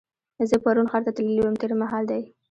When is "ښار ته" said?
0.91-1.11